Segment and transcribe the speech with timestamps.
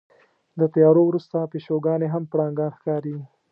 [0.59, 3.15] د تیارو وروسته پیشوګانې هم پړانګان ښکاري.